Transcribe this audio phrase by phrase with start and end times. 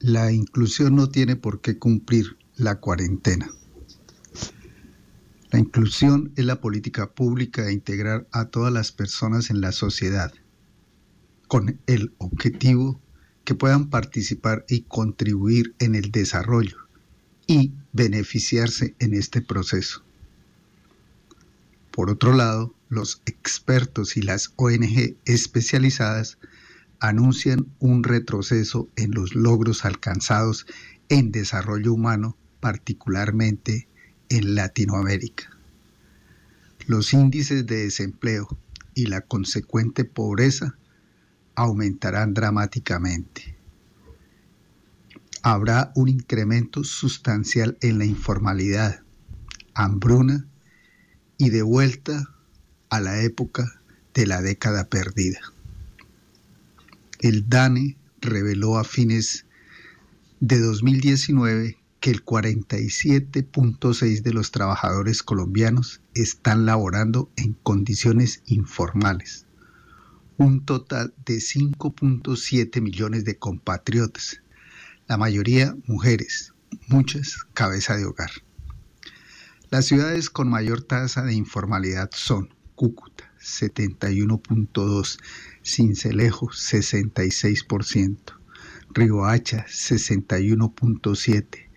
[0.00, 3.50] La inclusión no tiene por qué cumplir la cuarentena.
[5.50, 10.32] La inclusión es la política pública de integrar a todas las personas en la sociedad
[11.48, 12.98] con el objetivo
[13.44, 16.78] que puedan participar y contribuir en el desarrollo
[17.46, 20.02] y beneficiarse en este proceso.
[21.90, 26.38] Por otro lado, los expertos y las ONG especializadas
[27.00, 30.66] anuncian un retroceso en los logros alcanzados
[31.08, 33.88] en desarrollo humano, particularmente
[34.28, 35.50] en Latinoamérica.
[36.86, 38.48] Los índices de desempleo
[38.94, 40.76] y la consecuente pobreza
[41.54, 43.56] aumentarán dramáticamente.
[45.42, 49.02] Habrá un incremento sustancial en la informalidad,
[49.74, 50.46] hambruna
[51.38, 52.34] y de vuelta
[52.90, 53.80] a la época
[54.12, 55.40] de la década perdida.
[57.20, 59.44] El DANE reveló a fines
[60.40, 69.44] de 2019 que el 47.6 de los trabajadores colombianos están laborando en condiciones informales.
[70.38, 74.42] Un total de 5.7 millones de compatriotas,
[75.06, 76.54] la mayoría mujeres,
[76.88, 78.30] muchas cabeza de hogar.
[79.70, 85.18] Las ciudades con mayor tasa de informalidad son Cúcuta, 71.2,
[85.62, 88.34] Cincelejo 66%,
[88.92, 91.70] Riohacha 61.7,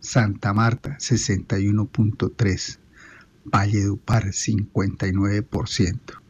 [0.00, 2.78] Santa Marta 61.3,
[3.44, 6.24] Valledupar 59%.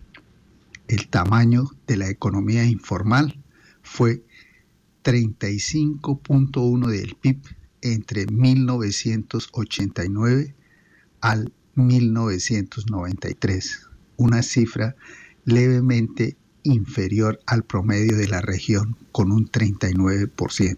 [0.87, 3.43] El tamaño de la economía informal
[3.83, 4.23] fue
[5.03, 7.41] 35.1 del PIB
[7.83, 10.55] entre 1989
[11.21, 14.97] al 1993, una cifra
[15.45, 20.77] levemente inferior al promedio de la región con un 39%.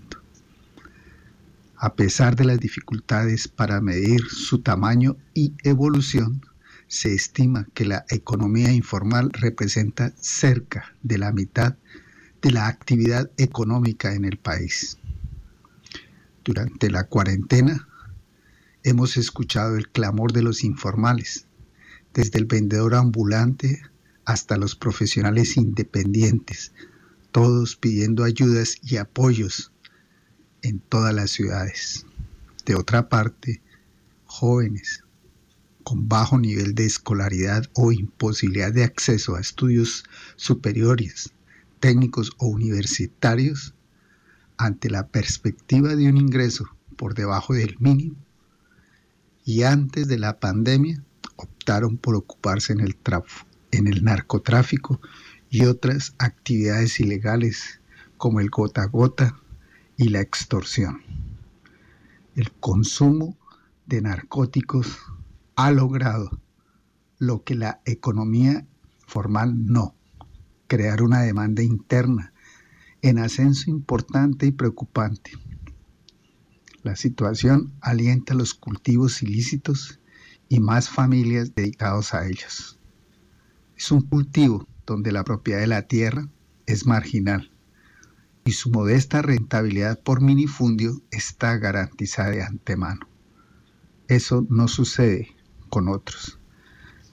[1.78, 6.40] A pesar de las dificultades para medir su tamaño y evolución,
[6.88, 11.76] se estima que la economía informal representa cerca de la mitad
[12.42, 14.98] de la actividad económica en el país.
[16.44, 17.88] Durante la cuarentena
[18.84, 21.45] hemos escuchado el clamor de los informales,
[22.16, 23.82] desde el vendedor ambulante
[24.24, 26.72] hasta los profesionales independientes,
[27.30, 29.70] todos pidiendo ayudas y apoyos
[30.62, 32.06] en todas las ciudades.
[32.64, 33.60] De otra parte,
[34.24, 35.04] jóvenes
[35.84, 40.02] con bajo nivel de escolaridad o imposibilidad de acceso a estudios
[40.36, 41.32] superiores,
[41.80, 43.74] técnicos o universitarios,
[44.56, 46.64] ante la perspectiva de un ingreso
[46.96, 48.16] por debajo del mínimo,
[49.44, 51.04] y antes de la pandemia
[51.36, 52.96] optaron por ocuparse en el,
[53.72, 55.00] en el narcotráfico
[55.50, 57.80] y otras actividades ilegales
[58.16, 59.40] como el gota a gota
[59.96, 61.02] y la extorsión.
[62.34, 63.36] El consumo
[63.86, 64.98] de narcóticos
[65.54, 66.40] ha logrado
[67.18, 68.66] lo que la economía
[69.06, 69.94] formal no,
[70.66, 72.32] crear una demanda interna
[73.02, 75.32] en ascenso importante y preocupante.
[76.82, 80.00] La situación alienta los cultivos ilícitos
[80.48, 82.78] y más familias dedicados a ellos.
[83.76, 86.28] Es un cultivo donde la propiedad de la tierra
[86.66, 87.50] es marginal
[88.44, 93.08] y su modesta rentabilidad por minifundio está garantizada de antemano.
[94.08, 95.36] Eso no sucede
[95.68, 96.38] con otros.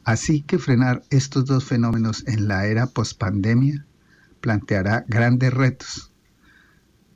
[0.04, 3.86] Así que frenar estos dos fenómenos en la era pospandemia
[4.42, 6.12] planteará grandes retos,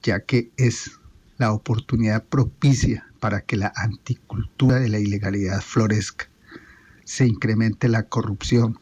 [0.01, 0.99] ya que es
[1.37, 6.29] la oportunidad propicia para que la anticultura de la ilegalidad florezca,
[7.05, 8.79] se incremente la corrupción,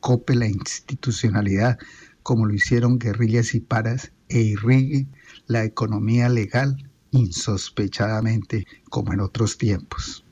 [0.00, 1.78] cope la institucionalidad
[2.22, 5.06] como lo hicieron guerrillas y paras e irrigue
[5.46, 10.24] la economía legal insospechadamente como en otros tiempos.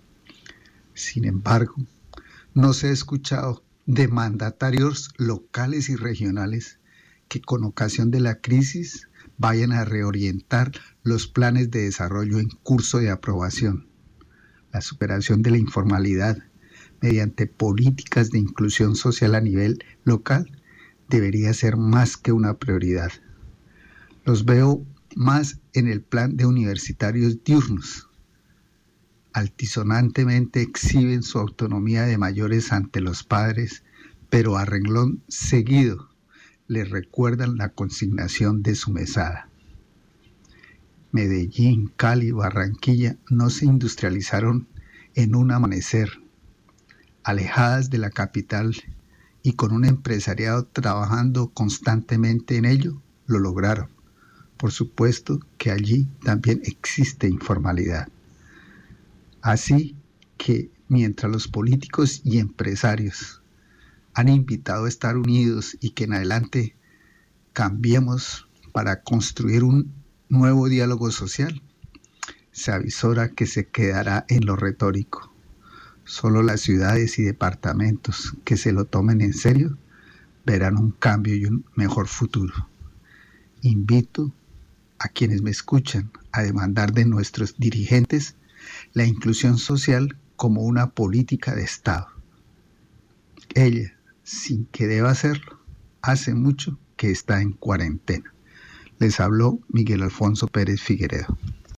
[0.94, 1.74] Sin embargo,
[2.54, 6.78] no se ha escuchado de mandatarios locales y regionales
[7.28, 9.08] que con ocasión de la crisis
[9.42, 10.70] vayan a reorientar
[11.02, 13.88] los planes de desarrollo en curso de aprobación,
[14.72, 16.38] la superación de la informalidad,
[17.00, 20.62] mediante políticas de inclusión social a nivel local
[21.08, 23.10] debería ser más que una prioridad.
[24.24, 24.86] Los veo
[25.16, 28.08] más en el plan de universitarios diurnos.
[29.32, 33.82] Altisonantemente exhiben su autonomía de mayores ante los padres,
[34.30, 36.11] pero a renglón seguido
[36.68, 39.48] les recuerdan la consignación de su mesada.
[41.10, 44.66] Medellín, Cali, Barranquilla no se industrializaron
[45.14, 46.22] en un amanecer,
[47.22, 48.74] alejadas de la capital
[49.42, 53.88] y con un empresariado trabajando constantemente en ello, lo lograron,
[54.56, 58.08] por supuesto que allí también existe informalidad.
[59.42, 59.96] Así
[60.38, 63.41] que mientras los políticos y empresarios
[64.14, 66.76] han invitado a estar unidos y que en adelante
[67.52, 69.92] cambiemos para construir un
[70.28, 71.62] nuevo diálogo social,
[72.50, 75.32] se avisora que se quedará en lo retórico.
[76.04, 79.78] Solo las ciudades y departamentos que se lo tomen en serio
[80.44, 82.68] verán un cambio y un mejor futuro.
[83.60, 84.32] Invito
[84.98, 88.36] a quienes me escuchan a demandar de nuestros dirigentes
[88.92, 92.08] la inclusión social como una política de Estado.
[93.54, 93.96] Ella,
[94.32, 95.60] sin que deba hacerlo,
[96.00, 98.32] hace mucho que está en cuarentena.
[98.98, 101.36] Les habló Miguel Alfonso Pérez Figueredo.